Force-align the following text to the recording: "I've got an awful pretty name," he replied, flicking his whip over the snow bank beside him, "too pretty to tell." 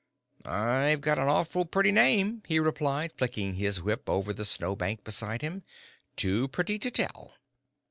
"I've 0.45 0.99
got 1.01 1.19
an 1.19 1.27
awful 1.27 1.63
pretty 1.63 1.91
name," 1.91 2.41
he 2.47 2.57
replied, 2.59 3.13
flicking 3.15 3.53
his 3.53 3.83
whip 3.83 4.09
over 4.09 4.33
the 4.33 4.45
snow 4.45 4.75
bank 4.75 5.03
beside 5.03 5.43
him, 5.43 5.61
"too 6.15 6.47
pretty 6.47 6.79
to 6.79 6.89
tell." 6.89 7.35